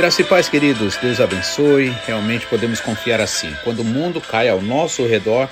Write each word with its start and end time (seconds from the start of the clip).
Graça 0.00 0.22
e 0.22 0.24
paz, 0.24 0.48
queridos. 0.48 0.96
Deus 0.96 1.20
abençoe. 1.20 1.94
Realmente 2.06 2.46
podemos 2.46 2.80
confiar 2.80 3.20
assim. 3.20 3.54
Quando 3.62 3.80
o 3.80 3.84
mundo 3.84 4.18
cai 4.18 4.48
ao 4.48 4.62
nosso 4.62 5.06
redor, 5.06 5.46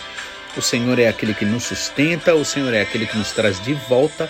o 0.56 0.62
Senhor 0.62 0.98
é 0.98 1.06
aquele 1.06 1.34
que 1.34 1.44
nos 1.44 1.64
sustenta, 1.64 2.34
o 2.34 2.46
Senhor 2.46 2.72
é 2.72 2.80
aquele 2.80 3.06
que 3.06 3.18
nos 3.18 3.30
traz 3.30 3.60
de 3.62 3.74
volta 3.74 4.26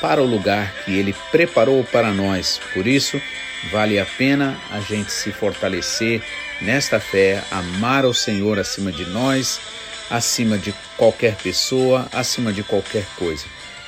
para 0.00 0.22
o 0.22 0.24
lugar 0.24 0.72
que 0.84 0.98
Ele 0.98 1.14
preparou 1.30 1.84
para 1.84 2.10
nós. 2.10 2.58
Por 2.72 2.86
isso, 2.86 3.20
vale 3.70 3.98
a 3.98 4.06
pena 4.06 4.58
a 4.70 4.80
gente 4.80 5.12
se 5.12 5.32
fortalecer 5.32 6.22
nesta 6.60 6.98
fé, 6.98 7.42
amar 7.50 8.04
o 8.04 8.14
Senhor 8.14 8.58
acima 8.58 8.90
de 8.90 9.04
nós, 9.06 9.60
acima 10.10 10.56
de 10.58 10.74
qualquer 10.96 11.36
pessoa, 11.36 12.08
acima 12.12 12.52
de 12.52 12.62
qualquer 12.62 13.04
coisa. 13.16 13.44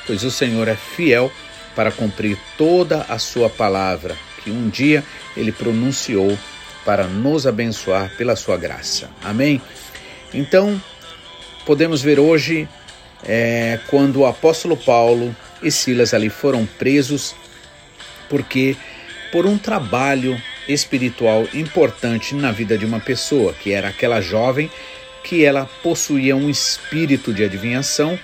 Pois 0.06 0.22
o 0.24 0.30
Senhor 0.30 0.68
é 0.68 0.76
fiel 0.76 1.32
para 1.74 1.90
cumprir 1.90 2.38
toda 2.56 3.02
a 3.08 3.18
sua 3.18 3.48
palavra 3.48 4.16
que 4.42 4.50
um 4.50 4.68
dia 4.68 5.04
Ele 5.36 5.52
pronunciou 5.52 6.36
para 6.84 7.04
nos 7.04 7.46
abençoar 7.46 8.14
pela 8.16 8.36
sua 8.36 8.56
graça. 8.56 9.08
Amém? 9.22 9.60
Então, 10.34 10.80
podemos 11.64 12.02
ver 12.02 12.18
hoje 12.18 12.68
é, 13.24 13.78
quando 13.88 14.20
o 14.20 14.26
apóstolo 14.26 14.76
Paulo 14.76 15.34
e 15.62 15.70
Silas 15.70 16.12
ali 16.12 16.28
foram 16.28 16.66
presos 16.66 17.34
porque 18.28 18.76
por 19.32 19.46
um 19.46 19.58
trabalho 19.58 20.40
espiritual 20.68 21.48
importante 21.54 22.34
na 22.34 22.52
vida 22.52 22.78
de 22.78 22.84
uma 22.84 23.00
pessoa, 23.00 23.52
que 23.54 23.72
era 23.72 23.88
aquela 23.88 24.20
jovem 24.20 24.70
que 25.24 25.44
ela 25.44 25.68
possuía 25.82 26.36
um 26.36 26.50
espírito 26.50 27.32
de 27.32 27.42
adivinhação 27.42 28.18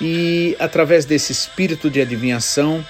e 0.00 0.56
através 0.58 1.04
desse 1.04 1.32
espírito 1.32 1.90
de 1.90 2.00
adivinhação 2.00 2.84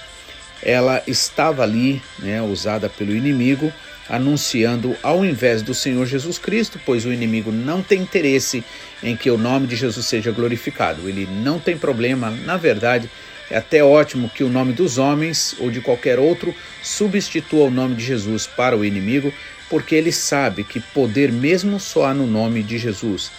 ela 0.61 1.01
estava 1.07 1.63
ali, 1.63 2.01
né, 2.19 2.41
usada 2.41 2.89
pelo 2.89 3.15
inimigo, 3.15 3.71
anunciando 4.09 4.95
ao 5.01 5.23
invés 5.23 5.61
do 5.61 5.73
Senhor 5.73 6.05
Jesus 6.05 6.37
Cristo, 6.37 6.79
pois 6.85 7.05
o 7.05 7.13
inimigo 7.13 7.51
não 7.51 7.81
tem 7.81 8.01
interesse 8.01 8.63
em 9.03 9.15
que 9.15 9.29
o 9.29 9.37
nome 9.37 9.67
de 9.67 9.75
Jesus 9.75 10.05
seja 10.05 10.31
glorificado. 10.31 11.07
Ele 11.07 11.27
não 11.27 11.59
tem 11.59 11.77
problema, 11.77 12.31
na 12.31 12.57
verdade, 12.57 13.09
é 13.49 13.57
até 13.57 13.83
ótimo 13.83 14.29
que 14.29 14.43
o 14.43 14.49
nome 14.49 14.73
dos 14.73 14.97
homens 14.97 15.55
ou 15.59 15.69
de 15.69 15.81
qualquer 15.81 16.19
outro 16.19 16.53
substitua 16.81 17.65
o 17.65 17.71
nome 17.71 17.95
de 17.95 18.03
Jesus 18.03 18.47
para 18.47 18.77
o 18.77 18.83
inimigo, 18.83 19.33
porque 19.69 19.95
ele 19.95 20.11
sabe 20.11 20.63
que 20.63 20.79
poder 20.79 21.31
mesmo 21.31 21.79
só 21.79 22.05
há 22.05 22.13
no 22.13 22.25
nome 22.25 22.63
de 22.63 22.77
Jesus. 22.77 23.31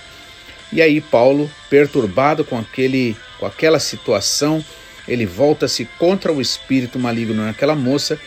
E 0.73 0.83
aí 0.83 1.01
Paulo, 1.01 1.51
perturbado 1.71 2.45
com 2.45 2.59
aquele 2.59 3.17
com 3.39 3.47
aquela 3.47 3.79
situação, 3.79 4.65
ele 5.07 5.27
volta-se 5.27 5.85
contra 5.99 6.33
o 6.33 6.41
espírito 6.41 6.99
maligno 6.99 7.45
naquela 7.45 7.75
moça 7.75 8.19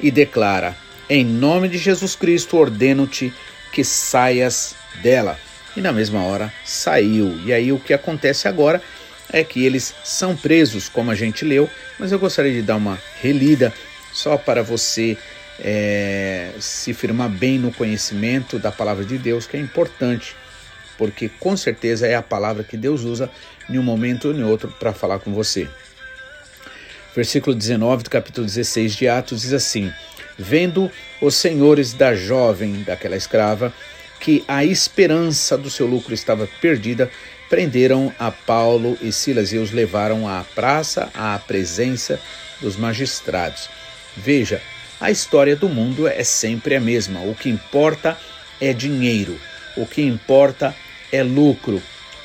e 0.00 0.10
declara: 0.10 0.76
Em 1.08 1.24
nome 1.24 1.68
de 1.68 1.78
Jesus 1.78 2.14
Cristo 2.14 2.56
ordeno-te 2.56 3.32
que 3.72 3.84
saias 3.84 4.74
dela. 5.02 5.38
E 5.76 5.80
na 5.80 5.92
mesma 5.92 6.22
hora 6.22 6.52
saiu. 6.64 7.38
E 7.44 7.52
aí 7.52 7.72
o 7.72 7.80
que 7.80 7.92
acontece 7.92 8.46
agora 8.46 8.80
é 9.34 9.42
que 9.42 9.64
eles 9.66 9.92
são 10.04 10.36
presos, 10.36 10.88
como 10.88 11.10
a 11.10 11.14
gente 11.16 11.44
leu, 11.44 11.68
mas 11.98 12.12
eu 12.12 12.20
gostaria 12.20 12.52
de 12.52 12.62
dar 12.62 12.76
uma 12.76 12.96
relida 13.20 13.74
só 14.12 14.36
para 14.36 14.62
você 14.62 15.18
é, 15.58 16.52
se 16.60 16.94
firmar 16.94 17.28
bem 17.28 17.58
no 17.58 17.72
conhecimento 17.72 18.60
da 18.60 18.70
palavra 18.70 19.04
de 19.04 19.18
Deus, 19.18 19.44
que 19.44 19.56
é 19.56 19.60
importante, 19.60 20.36
porque 20.96 21.28
com 21.28 21.56
certeza 21.56 22.06
é 22.06 22.14
a 22.14 22.22
palavra 22.22 22.62
que 22.62 22.76
Deus 22.76 23.02
usa 23.02 23.28
em 23.68 23.76
um 23.76 23.82
momento 23.82 24.28
ou 24.28 24.34
em 24.34 24.44
outro 24.44 24.72
para 24.78 24.92
falar 24.92 25.18
com 25.18 25.34
você. 25.34 25.68
Versículo 27.12 27.56
19 27.56 28.04
do 28.04 28.10
capítulo 28.10 28.46
16 28.46 28.94
de 28.94 29.08
Atos 29.08 29.40
diz 29.40 29.52
assim: 29.52 29.92
Vendo 30.38 30.88
os 31.20 31.34
senhores 31.34 31.92
da 31.92 32.14
jovem, 32.14 32.84
daquela 32.84 33.16
escrava, 33.16 33.72
que 34.20 34.44
a 34.46 34.64
esperança 34.64 35.58
do 35.58 35.68
seu 35.68 35.86
lucro 35.86 36.14
estava 36.14 36.48
perdida, 36.60 37.10
prenderam 37.54 38.12
a 38.18 38.32
Paulo 38.32 38.98
e 39.00 39.12
Silas 39.12 39.52
e 39.52 39.58
os 39.58 39.70
levaram 39.70 40.26
à 40.26 40.44
praça, 40.56 41.08
à 41.14 41.38
presença 41.38 42.20
dos 42.60 42.76
magistrados. 42.76 43.70
Veja, 44.16 44.60
a 45.00 45.08
história 45.08 45.54
do 45.54 45.68
mundo 45.68 46.08
é 46.08 46.24
sempre 46.24 46.74
a 46.74 46.80
mesma. 46.80 47.20
O 47.20 47.32
que 47.32 47.48
importa 47.48 48.18
é 48.60 48.72
dinheiro, 48.72 49.38
o 49.76 49.86
que 49.86 50.02
importa 50.02 50.74
é 51.12 51.22
lucro. 51.22 51.80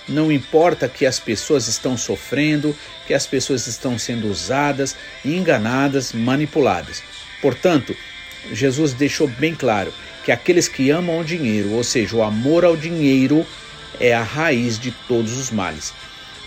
Não 0.07 0.31
importa 0.31 0.89
que 0.89 1.05
as 1.05 1.19
pessoas 1.19 1.67
estão 1.67 1.95
sofrendo, 1.95 2.75
que 3.05 3.13
as 3.13 3.27
pessoas 3.27 3.67
estão 3.67 3.99
sendo 3.99 4.31
usadas, 4.31 4.95
enganadas, 5.23 6.11
manipuladas. 6.11 7.03
Portanto, 7.39 7.95
Jesus 8.51 8.93
deixou 8.93 9.27
bem 9.27 9.53
claro 9.53 9.93
que 10.25 10.31
aqueles 10.31 10.67
que 10.67 10.89
amam 10.89 11.19
o 11.19 11.23
dinheiro, 11.23 11.73
ou 11.73 11.83
seja, 11.83 12.15
o 12.15 12.23
amor 12.23 12.65
ao 12.65 12.75
dinheiro, 12.75 13.45
é 13.99 14.13
a 14.13 14.23
raiz 14.23 14.79
de 14.79 14.91
todos 15.07 15.37
os 15.37 15.51
males. 15.51 15.93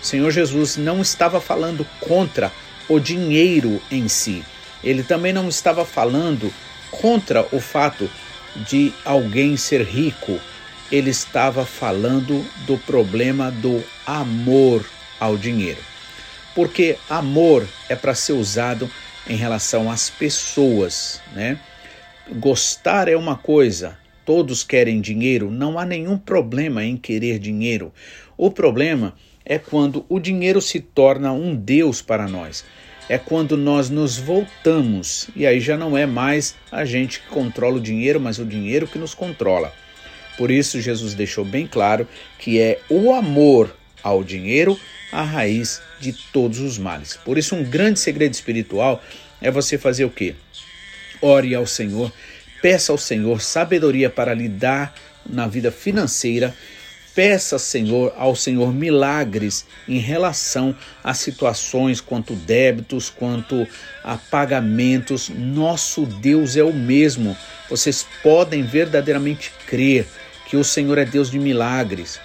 O 0.03 0.05
Senhor 0.05 0.31
Jesus 0.31 0.77
não 0.77 1.01
estava 1.01 1.41
falando 1.41 1.87
contra 2.01 2.51
o 2.89 2.99
dinheiro 2.99 3.81
em 3.91 4.09
si. 4.09 4.45
Ele 4.83 5.03
também 5.03 5.33
não 5.33 5.49
estava 5.49 5.85
falando 5.85 6.53
contra 6.91 7.47
o 7.53 7.61
fato 7.61 8.11
de 8.69 8.93
alguém 9.05 9.57
ser 9.57 9.83
rico. 9.83 10.41
Ele 10.91 11.11
estava 11.11 11.65
falando 11.65 12.45
do 12.67 12.77
problema 12.79 13.51
do 13.51 13.83
amor 14.07 14.85
ao 15.21 15.37
dinheiro. 15.37 15.81
Porque 16.55 16.99
amor 17.09 17.67
é 17.89 17.95
para 17.95 18.15
ser 18.15 18.33
usado 18.33 18.91
em 19.27 19.37
relação 19.37 19.91
às 19.91 20.11
pessoas, 20.11 21.21
né? 21.33 21.59
Gostar 22.37 23.09
é 23.09 23.17
uma 23.17 23.37
coisa, 23.37 23.99
todos 24.25 24.63
querem 24.63 25.01
dinheiro, 25.01 25.51
não 25.51 25.79
há 25.79 25.85
nenhum 25.85 26.17
problema 26.17 26.85
em 26.85 26.97
querer 26.97 27.39
dinheiro. 27.39 27.93
O 28.37 28.51
problema 28.51 29.15
é 29.45 29.59
quando 29.59 30.05
o 30.09 30.19
dinheiro 30.19 30.61
se 30.61 30.81
torna 30.81 31.33
um 31.33 31.55
Deus 31.55 32.01
para 32.01 32.29
nós. 32.29 32.65
É 33.09 33.19
quando 33.19 33.57
nós 33.57 33.91
nos 33.91 34.17
voltamos 34.17 35.29
e 35.35 35.47
aí 35.47 35.61
já 35.61 35.77
não 35.77 35.99
é 35.99 36.07
mais 36.07 36.55
a 36.71 36.85
gente 36.85 37.21
que 37.21 37.27
controla 37.27 37.77
o 37.77 37.81
dinheiro, 37.81 38.21
mas 38.21 38.39
o 38.39 38.45
dinheiro 38.45 38.87
que 38.87 38.99
nos 38.99 39.13
controla. 39.13 39.73
Por 40.39 40.51
isso, 40.51 40.81
Jesus 40.81 41.15
deixou 41.15 41.45
bem 41.45 41.67
claro 41.67 42.09
que 42.39 42.59
é 42.59 42.81
o 42.89 43.13
amor 43.13 43.77
ao 44.03 44.25
dinheiro 44.25 44.79
a 45.11 45.23
raiz 45.23 45.83
de 46.01 46.13
todos 46.33 46.59
os 46.61 46.79
males. 46.79 47.19
Por 47.23 47.37
isso, 47.37 47.55
um 47.55 47.63
grande 47.63 48.01
segredo 48.01 48.33
espiritual 48.33 49.03
é 49.41 49.51
você 49.51 49.77
fazer 49.77 50.05
o 50.05 50.11
quê? 50.11 50.35
Ore 51.21 51.55
ao 51.55 51.67
Senhor, 51.67 52.11
peça 52.63 52.93
ao 52.93 52.99
Senhor 52.99 53.43
sabedoria 53.43 54.09
para 54.09 54.33
lidar 54.33 54.95
na 55.29 55.49
vida 55.49 55.73
financeira. 55.73 56.55
Peça, 57.15 57.59
Senhor, 57.59 58.15
ao 58.17 58.35
Senhor 58.35 58.73
milagres 58.73 59.67
em 59.87 59.99
relação 59.99 60.75
a 61.05 61.13
situações 61.13 62.01
quanto 62.01 62.35
débitos, 62.35 63.11
quanto 63.11 63.67
a 64.03 64.17
pagamentos. 64.17 65.29
Nosso 65.29 66.07
Deus 66.07 66.57
é 66.57 66.63
o 66.63 66.73
mesmo. 66.73 67.37
Vocês 67.69 68.07
podem 68.23 68.63
verdadeiramente 68.63 69.53
crer 69.67 70.07
que 70.49 70.57
o 70.57 70.65
Senhor 70.65 70.97
é 70.97 71.05
Deus 71.05 71.31
de 71.31 71.39
milagres. 71.39 72.19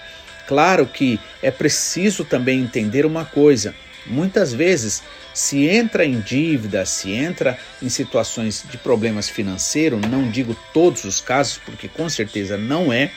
Claro 0.48 0.86
que 0.86 1.20
é 1.44 1.52
preciso 1.52 2.24
também 2.24 2.62
entender 2.62 3.06
uma 3.06 3.26
coisa: 3.26 3.76
muitas 4.08 4.54
vezes 4.54 5.04
se 5.34 5.68
entra 5.68 6.06
em 6.06 6.20
dívida, 6.20 6.86
se 6.86 7.12
entra 7.12 7.58
em 7.82 7.90
situações 7.90 8.64
de 8.70 8.78
problemas 8.78 9.30
financeiros, 9.30 10.02
não 10.02 10.30
digo 10.30 10.56
todos 10.74 11.04
os 11.04 11.22
casos, 11.22 11.60
porque 11.66 11.88
com 11.88 12.10
certeza 12.10 12.58
não 12.58 12.92
é, 12.92 13.12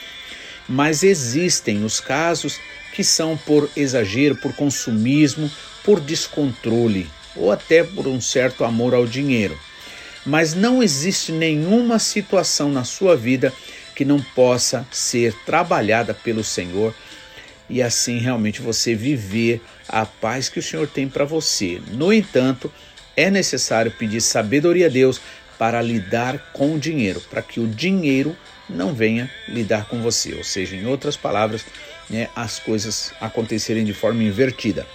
mas 0.67 1.03
existem 1.03 1.83
os 1.83 1.99
casos 1.99 2.59
que 2.93 3.03
são 3.03 3.37
por 3.37 3.69
exagero, 3.75 4.35
por 4.35 4.53
consumismo, 4.53 5.49
por 5.83 5.99
descontrole 5.99 7.09
ou 7.35 7.51
até 7.51 7.83
por 7.83 8.07
um 8.07 8.19
certo 8.21 8.63
amor 8.63 8.93
ao 8.93 9.05
dinheiro. 9.05 9.57
Mas 10.25 10.53
não 10.53 10.83
existe 10.83 11.31
nenhuma 11.31 11.97
situação 11.97 12.69
na 12.69 12.83
sua 12.83 13.15
vida 13.15 13.51
que 13.95 14.05
não 14.05 14.21
possa 14.21 14.85
ser 14.91 15.33
trabalhada 15.45 16.13
pelo 16.13 16.43
Senhor 16.43 16.93
e 17.71 17.81
assim 17.81 18.17
realmente 18.17 18.61
você 18.61 18.93
viver 18.93 19.61
a 19.87 20.05
paz 20.05 20.49
que 20.49 20.59
o 20.59 20.63
Senhor 20.63 20.87
tem 20.87 21.07
para 21.07 21.23
você. 21.23 21.81
No 21.93 22.11
entanto, 22.11 22.71
é 23.15 23.31
necessário 23.31 23.91
pedir 23.91 24.19
sabedoria 24.19 24.87
a 24.87 24.89
Deus 24.89 25.21
para 25.57 25.81
lidar 25.81 26.51
com 26.51 26.75
o 26.75 26.79
dinheiro, 26.79 27.21
para 27.29 27.41
que 27.41 27.59
o 27.59 27.67
dinheiro 27.67 28.35
não 28.69 28.93
venha 28.93 29.31
lidar 29.47 29.87
com 29.87 30.01
você. 30.01 30.33
Ou 30.33 30.43
seja, 30.43 30.75
em 30.75 30.85
outras 30.85 31.15
palavras, 31.15 31.65
né, 32.09 32.27
as 32.35 32.59
coisas 32.59 33.13
acontecerem 33.21 33.85
de 33.85 33.93
forma 33.93 34.21
invertida. 34.21 34.85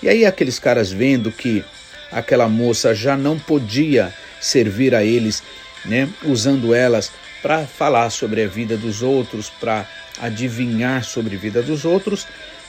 E 0.00 0.08
aí 0.08 0.24
aqueles 0.24 0.58
caras 0.58 0.92
vendo 0.92 1.32
que 1.32 1.64
aquela 2.10 2.48
moça 2.48 2.94
já 2.94 3.16
não 3.16 3.38
podia 3.38 4.14
servir 4.40 4.94
a 4.94 5.02
eles, 5.02 5.42
né, 5.84 6.08
usando 6.24 6.72
elas 6.72 7.10
para 7.40 7.66
falar 7.66 8.10
sobre 8.10 8.42
a 8.42 8.46
vida 8.46 8.76
dos 8.76 9.02
outros, 9.02 9.50
para 9.50 9.88
adivinhar 10.20 11.04
sobre 11.04 11.36
a 11.36 11.38
vida 11.38 11.62
dos 11.62 11.84
outros, 11.84 12.26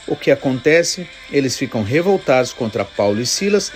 o 0.07 0.16
que 0.16 0.31
acontece? 0.31 1.07
Eles 1.31 1.57
ficam 1.57 1.84
revoltados 1.84 2.51
contra 2.51 2.84
Paulo 2.84 3.22
e 3.22 3.25
Silas 3.25 3.72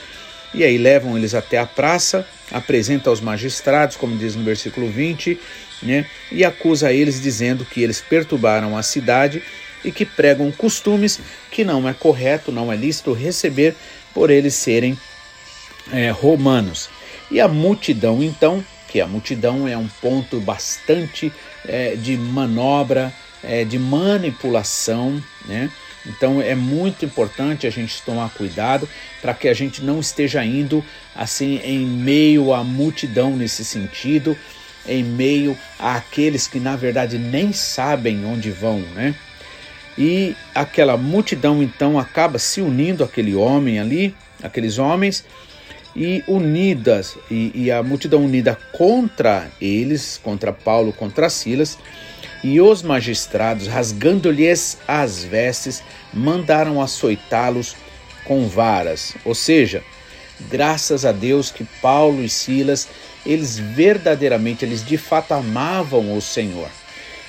e 0.54 0.64
aí 0.64 0.78
levam 0.78 1.18
eles 1.18 1.34
até 1.34 1.58
a 1.58 1.66
praça, 1.66 2.26
apresenta 2.52 3.10
aos 3.10 3.22
magistrados, 3.22 3.96
como 3.96 4.18
diz 4.18 4.36
no 4.36 4.44
versículo 4.44 4.90
20, 4.90 5.40
né, 5.84 6.06
e 6.32 6.44
acusa 6.44 6.92
eles 6.92 7.22
dizendo 7.22 7.66
que 7.66 7.82
eles 7.84 8.02
perturbaram 8.02 8.78
a 8.78 8.84
cidade 8.84 9.44
e 9.84 9.92
que 9.92 10.06
pregam 10.06 10.52
costumes 10.52 11.20
que 11.52 11.64
não 11.64 11.88
é 11.88 11.94
correto, 11.94 12.52
não 12.52 12.72
é 12.72 12.76
lícito 12.76 13.14
receber 13.14 13.76
por 14.14 14.30
eles 14.30 14.56
serem 14.56 14.98
é, 15.92 16.10
romanos. 16.10 16.90
E 17.30 17.40
a 17.40 17.48
multidão, 17.48 18.24
então, 18.24 18.64
que 18.88 19.00
a 19.02 19.08
multidão 19.08 19.68
é 19.68 19.78
um 19.78 19.88
ponto 20.02 20.40
bastante 20.40 21.32
é, 21.66 21.96
de 21.96 22.18
manobra, 22.18 23.14
é, 23.44 23.64
de 23.64 23.78
manipulação, 23.78 25.22
né? 25.46 25.70
Então 26.06 26.42
é 26.42 26.56
muito 26.56 27.04
importante 27.04 27.68
a 27.68 27.70
gente 27.70 28.02
tomar 28.02 28.30
cuidado 28.30 28.88
para 29.22 29.34
que 29.34 29.48
a 29.48 29.54
gente 29.54 29.84
não 29.84 30.00
esteja 30.00 30.44
indo 30.44 30.84
assim 31.14 31.60
em 31.64 31.80
meio 31.86 32.54
à 32.54 32.64
multidão 32.64 33.36
nesse 33.36 33.66
sentido, 33.66 34.38
em 34.88 35.04
meio 35.04 35.58
àqueles 35.78 36.48
que 36.48 36.60
na 36.60 36.76
verdade 36.76 37.18
nem 37.18 37.52
sabem 37.52 38.26
onde 38.26 38.52
vão, 38.52 38.80
né? 38.96 39.14
E 39.98 40.36
aquela 40.54 40.96
multidão 40.96 41.62
então 41.62 42.00
acaba 42.00 42.38
se 42.38 42.62
unindo 42.62 43.04
aquele 43.04 43.36
homem 43.36 43.80
ali, 43.80 44.16
aqueles 44.42 44.78
homens, 44.78 45.26
e 45.96 46.24
unidas, 46.28 47.18
e, 47.30 47.52
e 47.56 47.72
a 47.72 47.82
multidão 47.82 48.24
unida 48.24 48.56
contra 48.72 49.50
eles, 49.60 50.20
contra 50.24 50.54
Paulo, 50.54 50.94
contra 50.94 51.28
Silas, 51.28 51.80
e 52.44 52.62
os 52.62 52.82
magistrados, 52.82 53.68
rasgando-lhes 53.68 54.78
as 54.88 55.24
vestes, 55.24 55.84
mandaram 56.14 56.82
açoitá-los 56.82 57.76
com 58.24 58.48
varas. 58.48 59.16
Ou 59.26 59.34
seja, 59.34 59.84
graças 60.50 61.06
a 61.06 61.12
Deus 61.12 61.52
que 61.52 61.64
Paulo 61.82 62.24
e 62.24 62.30
Silas, 62.30 62.88
eles 63.26 63.58
verdadeiramente, 63.58 64.64
eles 64.64 64.86
de 64.86 64.98
fato 64.98 65.34
amavam 65.34 66.16
o 66.16 66.22
Senhor. 66.22 66.70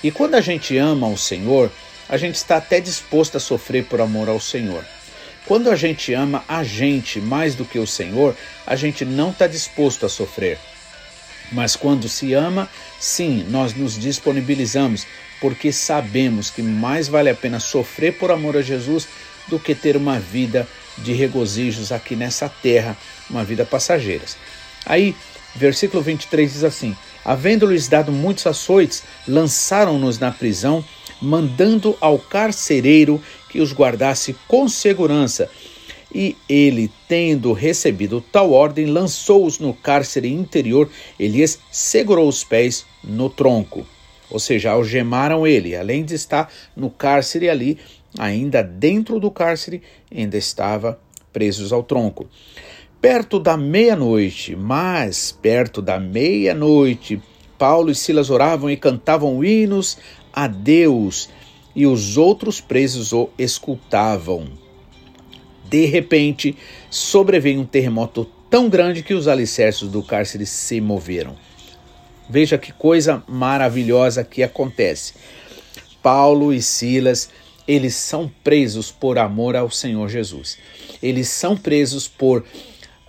E 0.03 0.11
quando 0.11 0.35
a 0.35 0.41
gente 0.41 0.77
ama 0.77 1.09
o 1.09 1.19
Senhor, 1.19 1.71
a 2.09 2.17
gente 2.17 2.37
está 2.37 2.57
até 2.57 2.81
disposto 2.81 3.37
a 3.37 3.41
sofrer 3.41 3.85
por 3.85 4.01
amor 4.01 4.29
ao 4.29 4.41
Senhor. 4.41 4.85
Quando 5.47 5.71
a 5.71 5.77
gente 5.77 6.13
ama 6.13 6.45
a 6.47 6.63
gente 6.63 7.21
mais 7.21 7.55
do 7.55 7.65
que 7.65 7.79
o 7.79 7.87
Senhor, 7.87 8.37
a 8.67 8.77
gente 8.77 9.05
não 9.05 9.31
está 9.31 9.47
disposto 9.47 10.05
a 10.05 10.09
sofrer. 10.09 10.59
Mas 11.51 11.75
quando 11.75 12.09
se 12.09 12.35
ama, 12.35 12.69
sim, 12.99 13.45
nós 13.49 13.75
nos 13.75 13.99
disponibilizamos, 13.99 15.07
porque 15.41 15.73
sabemos 15.73 16.51
que 16.51 16.63
mais 16.63 17.09
vale 17.09 17.31
a 17.31 17.35
pena 17.35 17.61
sofrer 17.61 18.19
por 18.19 18.31
amor 18.31 18.57
a 18.57 18.63
Jesus 18.63 19.09
do 19.49 19.59
que 19.59 19.75
ter 19.75 19.97
uma 19.97 20.19
vida 20.19 20.69
de 20.99 21.13
regozijos 21.13 21.93
aqui 21.93 22.15
nessa 22.15 22.49
terra, 22.49 22.97
uma 23.31 23.45
vida 23.45 23.65
passageira. 23.65 24.25
Aí, 24.85 25.15
versículo 25.55 26.03
23 26.03 26.53
diz 26.53 26.65
assim: 26.65 26.97
Havendo-lhes 27.25 27.89
dado 27.89 28.13
muitos 28.13 28.47
açoites, 28.47 29.03
lançaram-nos 29.27 30.19
na 30.19 30.31
prisão, 30.31 30.85
mandando 31.21 31.97
ao 32.01 32.19
carcereiro 32.19 33.23
que 33.49 33.61
os 33.61 33.73
guardasse 33.73 34.37
com 34.47 34.69
segurança 34.69 35.51
e 36.15 36.37
ele, 36.49 36.91
tendo 37.07 37.53
recebido 37.53 38.21
tal 38.21 38.53
ordem, 38.53 38.87
lançou-os 38.87 39.59
no 39.59 39.75
cárcere 39.75 40.33
interior, 40.33 40.89
Elias 41.19 41.59
segurou 41.71 42.29
os 42.29 42.43
pés 42.43 42.87
no 43.05 43.29
tronco. 43.29 43.87
Ou 44.31 44.39
seja, 44.39 44.71
algemaram 44.71 45.47
ele, 45.47 45.75
além 45.75 46.05
de 46.05 46.15
estar 46.15 46.53
no 46.77 46.91
cárcere 46.91 47.49
ali, 47.49 47.79
ainda 48.19 48.63
dentro 48.63 49.19
do 49.19 49.31
cárcere, 49.31 49.83
ainda 50.15 50.37
estava 50.37 50.99
presos 51.33 51.73
ao 51.73 51.83
tronco. 51.83 52.27
Perto 53.01 53.39
da 53.39 53.57
meia-noite, 53.57 54.57
mas 54.57 55.31
perto 55.31 55.81
da 55.81 56.01
meia-noite, 56.01 57.23
Paulo 57.57 57.91
e 57.91 57.95
Silas 57.95 58.29
oravam 58.29 58.71
e 58.71 58.77
cantavam 58.77 59.45
hinos 59.45 59.99
a 60.33 60.47
Deus, 60.47 61.29
e 61.75 61.87
os 61.87 62.17
outros 62.17 62.61
presos 62.61 63.13
o 63.13 63.31
escutavam. 63.39 64.68
De 65.69 65.85
repente, 65.87 66.57
sobreveio 66.91 67.61
um 67.61 67.67
terremoto 67.67 68.27
tão 68.51 68.69
grande 68.69 69.03
que 69.03 69.15
os 69.15 69.29
alicerces 69.29 69.89
do 69.89 70.03
cárcere 70.03 70.47
se 70.47 70.81
moveram. 70.81 71.37
Veja 72.29 72.59
que 72.59 72.73
coisa 72.73 73.23
maravilhosa 73.29 74.25
que 74.25 74.43
acontece. 74.43 75.15
Paulo 76.03 76.53
e 76.53 76.63
Silas, 76.63 77.31
eles 77.67 77.95
são 77.95 78.31
presos 78.43 78.91
por 78.91 79.19
amor 79.19 79.57
ao 79.57 79.71
Senhor 79.71 80.09
Jesus. 80.09 80.59
Eles 81.03 81.29
são 81.29 81.57
presos 81.57 82.09
por 82.09 82.45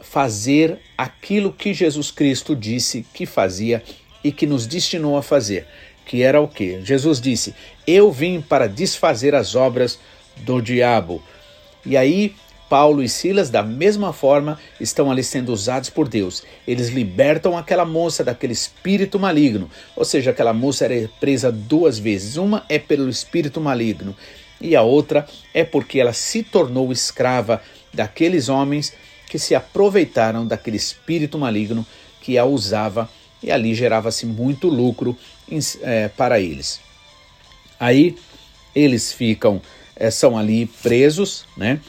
fazer 0.01 0.79
aquilo 0.97 1.53
que 1.53 1.73
Jesus 1.73 2.11
Cristo 2.11 2.55
disse 2.55 3.05
que 3.13 3.25
fazia 3.25 3.83
e 4.23 4.31
que 4.31 4.45
nos 4.45 4.65
destinou 4.65 5.17
a 5.17 5.23
fazer, 5.23 5.65
que 6.05 6.21
era 6.23 6.41
o 6.41 6.47
que? 6.47 6.83
Jesus 6.83 7.21
disse: 7.21 7.53
"Eu 7.85 8.11
vim 8.11 8.41
para 8.41 8.67
desfazer 8.67 9.35
as 9.35 9.55
obras 9.55 9.99
do 10.37 10.61
diabo". 10.61 11.21
E 11.85 11.95
aí 11.95 12.35
Paulo 12.69 13.01
e 13.01 13.09
Silas, 13.09 13.49
da 13.49 13.63
mesma 13.63 14.13
forma, 14.13 14.59
estão 14.79 15.09
ali 15.11 15.23
sendo 15.23 15.51
usados 15.51 15.89
por 15.89 16.07
Deus. 16.07 16.43
Eles 16.67 16.89
libertam 16.89 17.57
aquela 17.57 17.83
moça 17.83 18.23
daquele 18.23 18.53
espírito 18.53 19.19
maligno, 19.19 19.69
ou 19.95 20.05
seja, 20.05 20.31
aquela 20.31 20.53
moça 20.53 20.85
era 20.85 21.09
presa 21.19 21.51
duas 21.51 21.97
vezes. 21.97 22.37
Uma 22.37 22.63
é 22.69 22.77
pelo 22.77 23.09
espírito 23.09 23.59
maligno 23.59 24.15
e 24.61 24.75
a 24.75 24.81
outra 24.81 25.25
é 25.53 25.63
porque 25.63 25.99
ela 25.99 26.13
se 26.13 26.43
tornou 26.43 26.91
escrava 26.91 27.61
daqueles 27.93 28.49
homens 28.49 28.93
que 29.27 29.39
se 29.39 29.55
aproveitaram 29.55 30.45
daquele 30.45 30.77
espírito 30.77 31.37
maligno 31.37 31.85
que 32.21 32.37
a 32.37 32.45
usava 32.45 33.09
e 33.41 33.51
ali 33.51 33.73
gerava-se 33.73 34.25
muito 34.25 34.67
lucro 34.67 35.17
é, 35.81 36.09
para 36.09 36.39
eles. 36.39 36.79
Aí 37.79 38.17
eles 38.75 39.13
ficam, 39.13 39.61
é, 39.95 40.11
são 40.11 40.37
ali 40.37 40.65
presos, 40.65 41.45
né? 41.55 41.79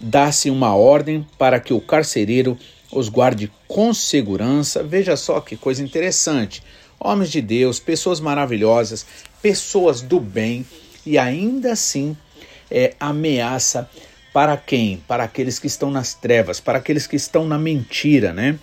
Dá-se 0.00 0.50
uma 0.50 0.74
ordem 0.74 1.26
para 1.38 1.60
que 1.60 1.72
o 1.72 1.80
carcereiro 1.80 2.58
os 2.92 3.08
guarde 3.08 3.50
com 3.66 3.92
segurança. 3.92 4.82
Veja 4.82 5.16
só 5.16 5.40
que 5.40 5.56
coisa 5.56 5.82
interessante. 5.82 6.62
Homens 6.98 7.30
de 7.30 7.40
Deus, 7.40 7.78
pessoas 7.78 8.20
maravilhosas, 8.20 9.06
pessoas 9.42 10.00
do 10.00 10.18
bem, 10.18 10.64
e 11.04 11.18
ainda 11.18 11.72
assim 11.72 12.16
é 12.70 12.94
ameaça 12.98 13.88
para 14.32 14.56
quem? 14.56 15.02
Para 15.06 15.24
aqueles 15.24 15.58
que 15.58 15.66
estão 15.66 15.90
nas 15.90 16.14
trevas, 16.14 16.60
para 16.60 16.78
aqueles 16.78 17.06
que 17.06 17.16
estão 17.16 17.46
na 17.46 17.58
mentira, 17.58 18.32
né? 18.32 18.58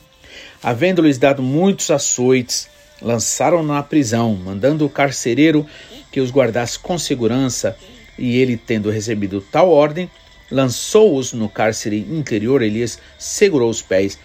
Havendo-lhes 0.62 1.18
dado 1.18 1.42
muitos 1.42 1.90
açoites, 1.90 2.68
lançaram 3.02 3.64
na 3.64 3.82
prisão, 3.84 4.36
mandando 4.36 4.86
o 4.86 4.90
carcereiro 4.90 5.66
que 6.12 6.22
os 6.22 6.32
guardasse 6.32 6.78
com 6.78 6.98
segurança, 6.98 7.78
e 8.18 8.38
ele, 8.38 8.56
tendo 8.56 8.90
recebido 8.90 9.42
tal 9.42 9.70
ordem, 9.70 10.10
lançou-os 10.54 11.34
no 11.34 11.50
cárcere 11.50 12.00
interior, 12.00 12.62
Elias 12.62 13.00
segurou 13.18 13.70
os 13.70 13.82
pés 13.82 14.20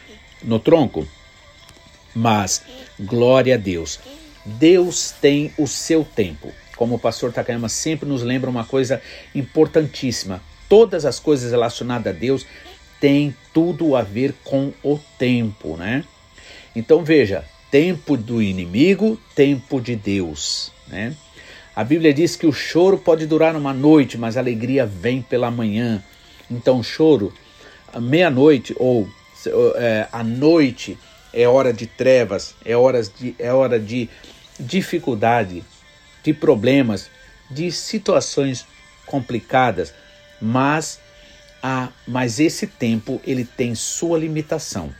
no 0.44 0.58
tronco. 0.58 1.08
Mas, 2.14 2.62
glória 3.00 3.54
a 3.54 3.58
Deus, 3.58 3.98
Deus 4.44 5.12
tem 5.20 5.52
o 5.58 5.66
seu 5.66 6.04
tempo. 6.04 6.52
Como 6.76 6.94
o 6.94 6.98
pastor 6.98 7.32
Takayama 7.32 7.68
sempre 7.68 8.08
nos 8.08 8.22
lembra 8.22 8.50
uma 8.50 8.64
coisa 8.64 9.00
importantíssima: 9.34 10.42
todas 10.68 11.04
as 11.04 11.18
coisas 11.18 11.50
relacionadas 11.50 12.14
a 12.14 12.16
Deus 12.16 12.46
têm 13.00 13.34
tudo 13.52 13.96
a 13.96 14.02
ver 14.02 14.34
com 14.44 14.72
o 14.82 14.98
tempo, 15.18 15.76
né? 15.76 16.04
Então 16.76 17.04
veja, 17.04 17.44
tempo 17.70 18.16
do 18.16 18.42
inimigo, 18.42 19.20
tempo 19.34 19.80
de 19.80 19.96
Deus, 19.96 20.72
né? 20.86 21.14
A 21.74 21.84
Bíblia 21.84 22.12
diz 22.12 22.34
que 22.34 22.46
o 22.46 22.52
choro 22.52 22.98
pode 22.98 23.24
durar 23.24 23.54
uma 23.54 23.72
noite, 23.72 24.18
mas 24.18 24.36
a 24.36 24.40
alegria 24.40 24.84
vem 24.84 25.22
pela 25.22 25.48
manhã. 25.48 26.02
Então, 26.50 26.82
choro, 26.82 27.32
meia-noite 28.00 28.74
ou 28.78 29.08
é, 29.76 30.08
à 30.10 30.24
noite 30.24 30.98
é 31.32 31.46
hora 31.46 31.72
de 31.72 31.86
trevas, 31.86 32.54
é, 32.64 32.76
horas 32.76 33.12
de, 33.16 33.34
é 33.38 33.52
hora 33.52 33.78
de 33.78 34.08
dificuldade, 34.58 35.62
de 36.22 36.32
problemas, 36.32 37.10
de 37.50 37.70
situações 37.70 38.66
complicadas, 39.06 39.94
mas 40.40 41.00
a, 41.62 41.88
mas 42.06 42.40
esse 42.40 42.66
tempo 42.66 43.20
ele 43.26 43.44
tem 43.44 43.74
sua 43.74 44.18
limitação. 44.18 44.92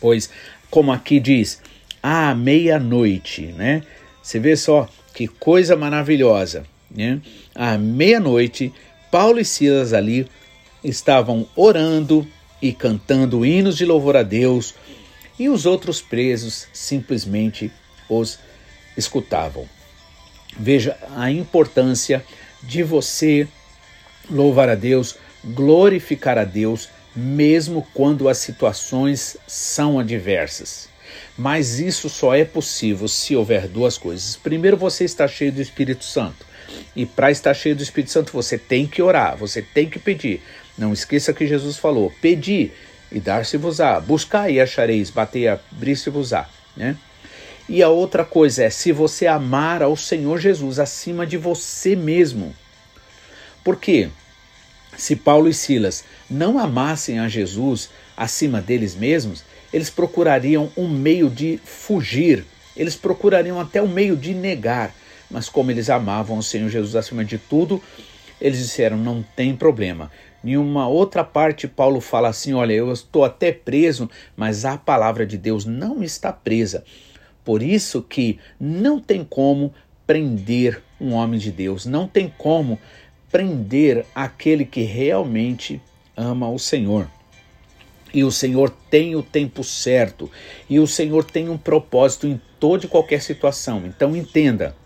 Pois, 0.00 0.30
como 0.70 0.92
aqui 0.92 1.20
diz, 1.20 1.60
à 2.02 2.34
meia-noite, 2.34 3.46
né? 3.52 3.82
Você 4.22 4.38
vê 4.38 4.56
só 4.56 4.88
que 5.14 5.26
coisa 5.28 5.76
maravilhosa. 5.76 6.64
né, 6.90 7.20
à 7.54 7.76
meia-noite, 7.76 8.72
Paulo 9.10 9.38
e 9.38 9.44
Silas 9.44 9.92
ali 9.92 10.26
estavam 10.82 11.46
orando 11.54 12.26
e 12.60 12.72
cantando 12.72 13.44
hinos 13.44 13.76
de 13.76 13.84
louvor 13.84 14.16
a 14.16 14.22
Deus, 14.22 14.74
e 15.38 15.48
os 15.48 15.66
outros 15.66 16.00
presos 16.00 16.68
simplesmente 16.72 17.72
os 18.08 18.38
escutavam. 18.96 19.68
Veja 20.56 20.96
a 21.16 21.30
importância 21.30 22.24
de 22.62 22.82
você 22.82 23.48
louvar 24.30 24.68
a 24.68 24.74
Deus, 24.74 25.16
glorificar 25.44 26.38
a 26.38 26.44
Deus, 26.44 26.88
mesmo 27.16 27.86
quando 27.92 28.28
as 28.28 28.38
situações 28.38 29.36
são 29.46 29.98
adversas. 29.98 30.88
Mas 31.36 31.78
isso 31.78 32.08
só 32.08 32.34
é 32.34 32.44
possível 32.44 33.08
se 33.08 33.34
houver 33.34 33.66
duas 33.66 33.98
coisas. 33.98 34.36
Primeiro, 34.36 34.76
você 34.76 35.04
está 35.04 35.26
cheio 35.26 35.52
do 35.52 35.60
Espírito 35.60 36.04
Santo. 36.04 36.46
E 36.94 37.04
para 37.04 37.30
estar 37.30 37.52
cheio 37.54 37.76
do 37.76 37.82
Espírito 37.82 38.12
Santo, 38.12 38.32
você 38.32 38.56
tem 38.56 38.86
que 38.86 39.02
orar, 39.02 39.36
você 39.36 39.60
tem 39.60 39.88
que 39.88 39.98
pedir. 39.98 40.42
Não 40.76 40.92
esqueça 40.92 41.32
que 41.32 41.46
Jesus 41.46 41.76
falou: 41.76 42.12
pedi 42.20 42.70
e 43.10 43.20
dar-se-vos-á, 43.20 44.00
buscar 44.00 44.50
e 44.50 44.60
achareis, 44.60 45.10
bater 45.10 45.40
e 45.40 45.48
abrir-se-vos-á. 45.48 46.48
Né? 46.76 46.96
E 47.68 47.82
a 47.82 47.88
outra 47.88 48.24
coisa 48.24 48.64
é 48.64 48.70
se 48.70 48.90
você 48.92 49.26
amar 49.26 49.82
ao 49.82 49.96
Senhor 49.96 50.38
Jesus 50.38 50.78
acima 50.78 51.26
de 51.26 51.36
você 51.36 51.94
mesmo. 51.94 52.54
Por 53.62 53.76
quê? 53.76 54.08
Se 54.96 55.16
Paulo 55.16 55.48
e 55.48 55.54
Silas 55.54 56.04
não 56.28 56.58
amassem 56.58 57.18
a 57.18 57.28
Jesus 57.28 57.90
acima 58.16 58.60
deles 58.60 58.94
mesmos, 58.94 59.44
eles 59.72 59.88
procurariam 59.88 60.70
um 60.76 60.88
meio 60.88 61.30
de 61.30 61.58
fugir, 61.64 62.44
eles 62.76 62.94
procurariam 62.94 63.58
até 63.58 63.80
um 63.80 63.88
meio 63.88 64.16
de 64.16 64.34
negar. 64.34 64.94
Mas 65.30 65.48
como 65.48 65.70
eles 65.70 65.88
amavam 65.88 66.36
o 66.36 66.42
Senhor 66.42 66.68
Jesus 66.68 66.94
acima 66.94 67.24
de 67.24 67.38
tudo, 67.38 67.82
eles 68.42 68.58
disseram: 68.58 68.96
não 68.96 69.22
tem 69.36 69.54
problema. 69.54 70.10
Em 70.44 70.56
uma 70.56 70.88
outra 70.88 71.22
parte, 71.22 71.68
Paulo 71.68 72.00
fala 72.00 72.28
assim: 72.28 72.52
olha, 72.52 72.72
eu 72.72 72.92
estou 72.92 73.24
até 73.24 73.52
preso, 73.52 74.10
mas 74.36 74.64
a 74.64 74.76
palavra 74.76 75.24
de 75.24 75.38
Deus 75.38 75.64
não 75.64 76.02
está 76.02 76.32
presa. 76.32 76.84
Por 77.44 77.62
isso 77.62 78.02
que 78.02 78.38
não 78.58 79.00
tem 79.00 79.24
como 79.24 79.72
prender 80.06 80.82
um 81.00 81.12
homem 81.12 81.38
de 81.38 81.52
Deus, 81.52 81.86
não 81.86 82.06
tem 82.08 82.32
como 82.36 82.78
prender 83.30 84.04
aquele 84.14 84.64
que 84.64 84.82
realmente 84.82 85.80
ama 86.16 86.50
o 86.50 86.58
Senhor. 86.58 87.08
E 88.12 88.22
o 88.24 88.30
Senhor 88.30 88.68
tem 88.90 89.16
o 89.16 89.22
tempo 89.22 89.64
certo, 89.64 90.30
e 90.68 90.78
o 90.78 90.86
Senhor 90.86 91.24
tem 91.24 91.48
um 91.48 91.56
propósito 91.56 92.26
em 92.26 92.40
toda 92.60 92.84
e 92.84 92.88
qualquer 92.88 93.22
situação. 93.22 93.84
Então 93.86 94.14
entenda, 94.14 94.76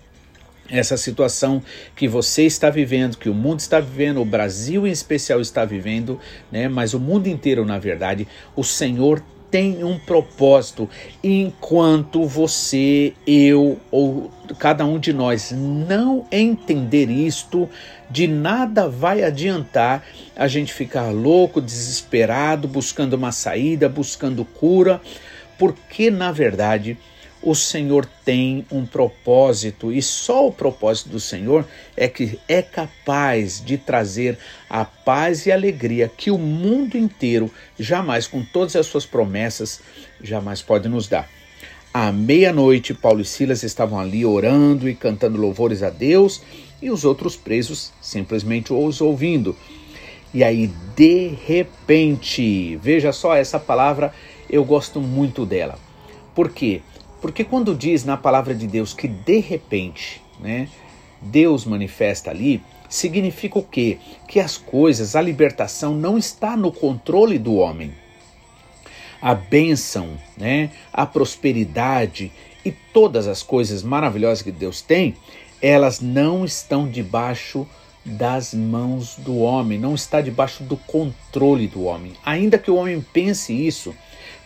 essa 0.68 0.96
situação 0.96 1.62
que 1.94 2.08
você 2.08 2.42
está 2.44 2.70
vivendo, 2.70 3.16
que 3.16 3.28
o 3.28 3.34
mundo 3.34 3.60
está 3.60 3.80
vivendo, 3.80 4.20
o 4.20 4.24
Brasil 4.24 4.86
em 4.86 4.90
especial 4.90 5.40
está 5.40 5.64
vivendo, 5.64 6.18
né? 6.50 6.68
Mas 6.68 6.94
o 6.94 7.00
mundo 7.00 7.28
inteiro, 7.28 7.64
na 7.64 7.78
verdade, 7.78 8.26
o 8.54 8.64
Senhor 8.64 9.22
tem 9.50 9.84
um 9.84 9.98
propósito. 9.98 10.88
Enquanto 11.22 12.26
você, 12.26 13.12
eu 13.26 13.78
ou 13.90 14.30
cada 14.58 14.84
um 14.84 14.98
de 14.98 15.12
nós 15.12 15.52
não 15.52 16.26
entender 16.30 17.08
isto, 17.10 17.68
de 18.10 18.26
nada 18.26 18.88
vai 18.88 19.22
adiantar 19.22 20.04
a 20.36 20.46
gente 20.48 20.72
ficar 20.72 21.10
louco, 21.10 21.60
desesperado, 21.60 22.68
buscando 22.68 23.14
uma 23.14 23.32
saída, 23.32 23.88
buscando 23.88 24.44
cura, 24.44 25.00
porque 25.58 26.10
na 26.10 26.32
verdade 26.32 26.98
o 27.46 27.54
Senhor 27.54 28.04
tem 28.24 28.66
um 28.72 28.84
propósito 28.84 29.92
e 29.92 30.02
só 30.02 30.48
o 30.48 30.52
propósito 30.52 31.10
do 31.10 31.20
Senhor 31.20 31.64
é 31.96 32.08
que 32.08 32.40
é 32.48 32.60
capaz 32.60 33.64
de 33.64 33.78
trazer 33.78 34.36
a 34.68 34.84
paz 34.84 35.46
e 35.46 35.52
alegria 35.52 36.10
que 36.14 36.28
o 36.28 36.38
mundo 36.38 36.98
inteiro 36.98 37.48
jamais, 37.78 38.26
com 38.26 38.44
todas 38.44 38.74
as 38.74 38.86
suas 38.86 39.06
promessas, 39.06 39.80
jamais 40.20 40.60
pode 40.60 40.88
nos 40.88 41.06
dar. 41.06 41.30
À 41.94 42.10
meia-noite, 42.10 42.92
Paulo 42.92 43.20
e 43.20 43.24
Silas 43.24 43.62
estavam 43.62 44.00
ali 44.00 44.26
orando 44.26 44.88
e 44.88 44.94
cantando 44.96 45.40
louvores 45.40 45.84
a 45.84 45.88
Deus 45.88 46.42
e 46.82 46.90
os 46.90 47.04
outros 47.04 47.36
presos 47.36 47.92
simplesmente 48.00 48.72
os 48.72 49.00
ouvindo. 49.00 49.54
E 50.34 50.42
aí, 50.42 50.68
de 50.96 51.28
repente, 51.46 52.74
veja 52.82 53.12
só 53.12 53.36
essa 53.36 53.60
palavra, 53.60 54.12
eu 54.50 54.64
gosto 54.64 55.00
muito 55.00 55.46
dela. 55.46 55.78
Por 56.34 56.50
quê? 56.50 56.82
Porque 56.92 56.95
quando 57.44 57.74
diz 57.74 58.04
na 58.04 58.16
palavra 58.16 58.54
de 58.54 58.66
Deus 58.66 58.92
que 58.92 59.08
de 59.08 59.38
repente, 59.40 60.22
né, 60.40 60.68
Deus 61.20 61.64
manifesta 61.64 62.30
ali, 62.30 62.62
significa 62.88 63.58
o 63.58 63.62
quê? 63.62 63.98
Que 64.28 64.40
as 64.40 64.56
coisas, 64.56 65.16
a 65.16 65.22
libertação 65.22 65.94
não 65.94 66.16
está 66.18 66.56
no 66.56 66.70
controle 66.70 67.38
do 67.38 67.54
homem. 67.54 67.92
A 69.20 69.34
bênção, 69.34 70.18
né, 70.36 70.70
a 70.92 71.06
prosperidade 71.06 72.30
e 72.64 72.70
todas 72.70 73.26
as 73.26 73.42
coisas 73.42 73.82
maravilhosas 73.82 74.42
que 74.42 74.52
Deus 74.52 74.80
tem, 74.80 75.16
elas 75.60 76.00
não 76.00 76.44
estão 76.44 76.88
debaixo 76.88 77.66
das 78.04 78.54
mãos 78.54 79.16
do 79.16 79.38
homem, 79.38 79.78
não 79.78 79.94
está 79.94 80.20
debaixo 80.20 80.62
do 80.62 80.76
controle 80.76 81.66
do 81.66 81.84
homem. 81.84 82.12
Ainda 82.24 82.56
que 82.56 82.70
o 82.70 82.76
homem 82.76 83.04
pense 83.12 83.52
isso, 83.52 83.94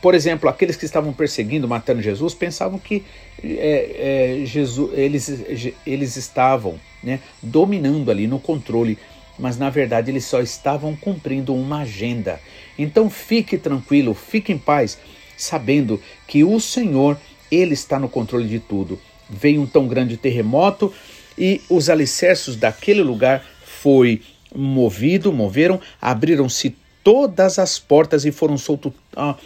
por 0.01 0.15
exemplo, 0.15 0.49
aqueles 0.49 0.77
que 0.77 0.85
estavam 0.85 1.13
perseguindo, 1.13 1.69
matando 1.69 2.01
Jesus, 2.01 2.33
pensavam 2.33 2.79
que 2.79 3.05
é, 3.43 4.41
é, 4.43 4.47
Jesus, 4.47 4.91
eles, 4.97 5.73
eles 5.87 6.17
estavam 6.17 6.81
né, 7.03 7.21
dominando 7.43 8.11
ali 8.11 8.27
no 8.27 8.39
controle, 8.39 8.99
mas 9.39 9.59
na 9.59 9.69
verdade 9.69 10.11
eles 10.11 10.25
só 10.25 10.41
estavam 10.41 10.97
cumprindo 10.97 11.55
uma 11.55 11.81
agenda. 11.81 12.41
Então 12.79 13.11
fique 13.11 13.59
tranquilo, 13.59 14.15
fique 14.15 14.53
em 14.53 14.59
paz, 14.59 14.99
sabendo 15.37 16.01
que 16.27 16.45
o 16.45 16.59
Senhor, 16.61 17.19
Ele 17.51 17.75
está 17.75 17.99
no 17.99 18.09
controle 18.09 18.49
de 18.49 18.59
tudo. 18.59 18.99
Veio 19.29 19.61
um 19.61 19.67
tão 19.67 19.87
grande 19.87 20.17
terremoto 20.17 20.93
e 21.37 21.61
os 21.69 21.91
alicerces 21.91 22.57
daquele 22.57 23.03
lugar 23.03 23.45
foi 23.63 24.23
movido, 24.55 25.33
moveram, 25.33 25.81
abriram-se 26.01 26.75
todas 27.05 27.59
as 27.59 27.79
portas 27.79 28.25
e 28.25 28.33
foram 28.33 28.59
soltos. 28.59 28.93
Ah, 29.17 29.37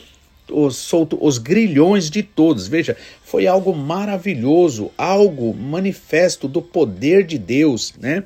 os, 0.51 0.77
solto 0.77 1.19
os 1.21 1.39
grilhões 1.39 2.11
de 2.11 2.23
todos. 2.23 2.67
Veja, 2.67 2.97
foi 3.23 3.47
algo 3.47 3.75
maravilhoso, 3.75 4.91
algo 4.97 5.55
manifesto 5.55 6.49
do 6.49 6.61
poder 6.61 7.25
de 7.25 7.39
Deus, 7.39 7.95
né? 8.01 8.25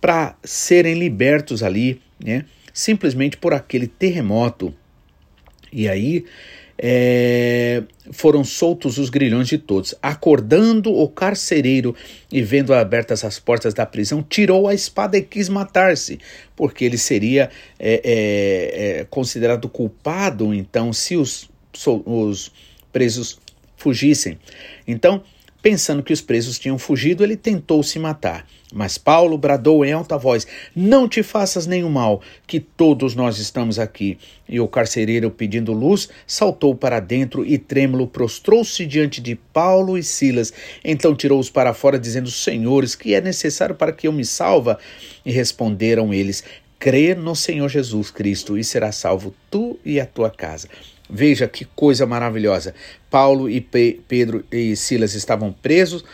Para 0.00 0.36
serem 0.44 0.94
libertos 0.94 1.62
ali, 1.62 2.00
né? 2.22 2.44
Simplesmente 2.72 3.36
por 3.36 3.52
aquele 3.52 3.86
terremoto. 3.86 4.72
E 5.72 5.88
aí 5.88 6.24
é, 6.78 7.82
foram 8.12 8.44
soltos 8.44 8.98
os 8.98 9.10
grilhões 9.10 9.48
de 9.48 9.58
todos. 9.58 9.94
Acordando 10.00 10.94
o 10.94 11.08
carcereiro 11.08 11.94
e 12.30 12.40
vendo 12.40 12.72
abertas 12.72 13.24
as 13.24 13.38
portas 13.38 13.74
da 13.74 13.84
prisão, 13.84 14.22
tirou 14.22 14.68
a 14.68 14.74
espada 14.74 15.18
e 15.18 15.22
quis 15.22 15.48
matar-se, 15.48 16.20
porque 16.54 16.84
ele 16.84 16.98
seria 16.98 17.50
é, 17.78 18.00
é, 18.04 19.00
é 19.00 19.04
considerado 19.10 19.68
culpado, 19.68 20.54
então, 20.54 20.92
se 20.92 21.16
os, 21.16 21.50
os 21.86 22.52
presos 22.92 23.38
fugissem. 23.76 24.38
Então, 24.86 25.22
Pensando 25.68 26.02
que 26.02 26.14
os 26.14 26.22
presos 26.22 26.58
tinham 26.58 26.78
fugido, 26.78 27.22
ele 27.22 27.36
tentou 27.36 27.82
se 27.82 27.98
matar. 27.98 28.46
Mas 28.72 28.96
Paulo 28.96 29.36
bradou 29.36 29.84
em 29.84 29.92
alta 29.92 30.16
voz: 30.16 30.46
Não 30.74 31.06
te 31.06 31.22
faças 31.22 31.66
nenhum 31.66 31.90
mal, 31.90 32.22
que 32.46 32.58
todos 32.58 33.14
nós 33.14 33.38
estamos 33.38 33.78
aqui. 33.78 34.16
E 34.48 34.58
o 34.58 34.66
carcereiro, 34.66 35.30
pedindo 35.30 35.74
luz, 35.74 36.08
saltou 36.26 36.74
para 36.74 37.00
dentro 37.00 37.44
e, 37.44 37.58
trêmulo, 37.58 38.06
prostrou-se 38.06 38.86
diante 38.86 39.20
de 39.20 39.34
Paulo 39.34 39.98
e 39.98 40.02
Silas. 40.02 40.54
Então 40.82 41.14
tirou-os 41.14 41.50
para 41.50 41.74
fora, 41.74 41.98
dizendo: 41.98 42.30
Senhores, 42.30 42.94
que 42.94 43.12
é 43.12 43.20
necessário 43.20 43.74
para 43.74 43.92
que 43.92 44.08
eu 44.08 44.12
me 44.12 44.24
salva? 44.24 44.78
E 45.22 45.30
responderam 45.30 46.14
eles: 46.14 46.42
Crê 46.78 47.14
no 47.14 47.34
Senhor 47.34 47.68
Jesus 47.68 48.10
Cristo 48.10 48.56
e 48.56 48.62
será 48.62 48.92
salvo 48.92 49.34
tu 49.50 49.78
e 49.84 49.98
a 49.98 50.06
tua 50.06 50.30
casa. 50.30 50.68
Veja 51.10 51.48
que 51.48 51.64
coisa 51.64 52.06
maravilhosa. 52.06 52.74
Paulo 53.10 53.48
e 53.48 53.60
Pe 53.60 54.00
Pedro 54.06 54.44
e 54.52 54.76
Silas 54.76 55.14
estavam 55.14 55.52
presos 55.52 56.04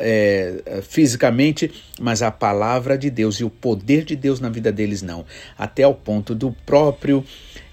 é, 0.00 0.82
fisicamente, 0.82 1.72
mas 2.00 2.22
a 2.22 2.30
palavra 2.30 2.98
de 2.98 3.08
Deus 3.08 3.36
e 3.36 3.44
o 3.44 3.50
poder 3.50 4.04
de 4.04 4.16
Deus 4.16 4.40
na 4.40 4.48
vida 4.48 4.72
deles 4.72 5.00
não. 5.00 5.24
Até 5.56 5.84
ao 5.84 5.94
ponto 5.94 6.34
do 6.34 6.52
próprio 6.66 7.24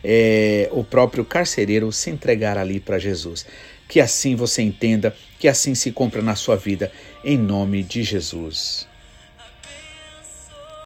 é, 0.04 0.70
o 0.72 0.84
próprio 0.84 1.26
carcereiro 1.26 1.92
se 1.92 2.10
entregar 2.10 2.58
ali 2.58 2.80
para 2.80 3.00
Jesus. 3.00 3.46
Que 3.88 4.00
assim 4.00 4.36
você 4.36 4.62
entenda, 4.62 5.16
que 5.40 5.48
assim 5.48 5.74
se 5.76 5.92
compra 5.92 6.22
na 6.22 6.36
sua 6.36 6.56
vida, 6.56 6.92
em 7.24 7.38
nome 7.38 7.84
de 7.84 8.04
Jesus. 8.04 8.88